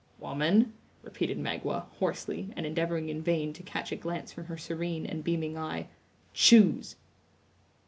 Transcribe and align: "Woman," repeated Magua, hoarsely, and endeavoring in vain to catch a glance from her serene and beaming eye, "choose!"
"Woman," 0.17 0.73
repeated 1.03 1.37
Magua, 1.37 1.85
hoarsely, 1.99 2.49
and 2.55 2.65
endeavoring 2.65 3.09
in 3.09 3.21
vain 3.21 3.53
to 3.53 3.61
catch 3.61 3.91
a 3.91 3.95
glance 3.95 4.31
from 4.33 4.45
her 4.45 4.57
serene 4.57 5.05
and 5.05 5.23
beaming 5.23 5.59
eye, 5.59 5.89
"choose!" 6.33 6.95